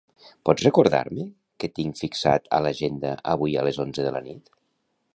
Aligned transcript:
Pots 0.49 0.63
recordar-me 0.67 1.25
què 1.63 1.69
tinc 1.81 2.01
fixat 2.05 2.51
a 2.59 2.63
l'agenda 2.67 3.15
avui 3.35 3.57
a 3.63 3.67
les 3.69 3.83
onze 3.87 4.09
de 4.11 4.19
la 4.19 4.27
nit? 4.31 4.55